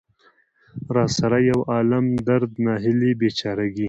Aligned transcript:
را 0.95 1.05
سره 1.17 1.39
يو 1.49 1.59
عالم 1.71 2.05
درد، 2.27 2.51
ناهيلۍ 2.65 3.11
،بېچاره 3.19 3.65
ګۍ. 3.73 3.79